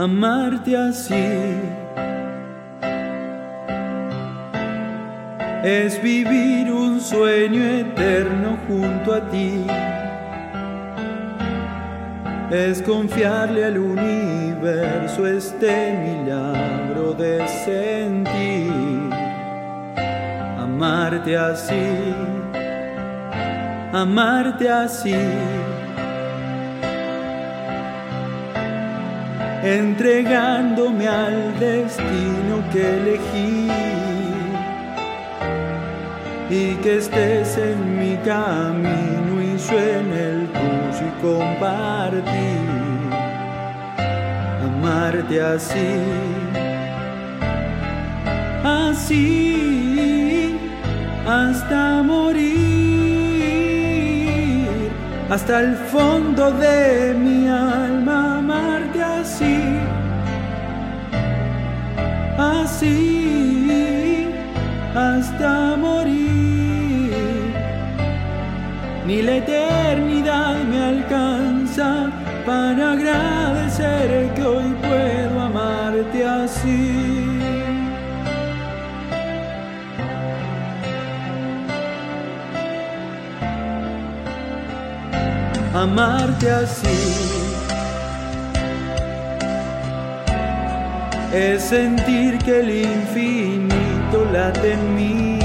[0.00, 1.28] amarte así.
[5.62, 9.66] Es vivir un sueño eterno junto a ti.
[12.50, 19.10] Es confiarle al universo este milagro de sentir.
[20.58, 22.14] Amarte así,
[23.92, 25.14] amarte así.
[29.62, 33.68] Entregándome al destino que elegí.
[36.50, 42.60] Y que estés en mi camino y en el tuyo y compartir.
[44.64, 46.00] Amarte así.
[48.64, 49.70] Así
[51.26, 52.79] hasta morir
[55.30, 59.80] hasta el fondo de mi alma amarte así
[62.40, 64.28] así
[64.94, 67.12] hasta morir.
[69.06, 72.10] Ni la eternidad me alcanza
[72.46, 77.19] para agradecer que hoy puedo amarte así.
[85.72, 87.40] Amarte así.
[91.32, 95.38] es sentir que el infinito late en mí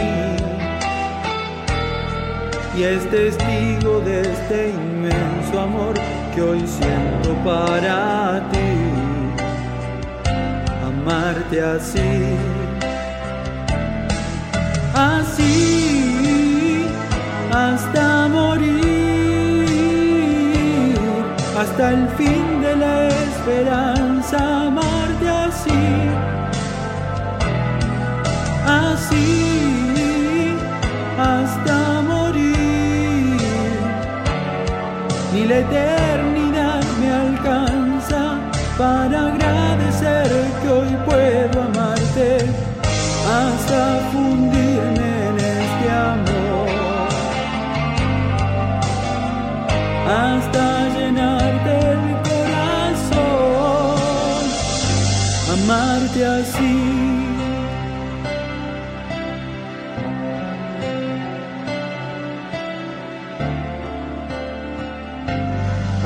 [2.76, 5.94] y es testigo de este inmenso amor
[6.34, 8.60] que hoy siento para ti.
[10.84, 12.36] Amarte así,
[14.94, 16.86] así,
[17.54, 18.15] hasta
[21.58, 24.66] hasta el fin de la esperanza.
[24.68, 26.10] Amarte así,
[28.66, 30.54] así,
[31.18, 33.38] hasta morir.
[35.34, 38.40] Ni la eternidad me alcanza
[38.78, 39.45] para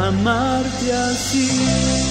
[0.10, 2.09] amarte así.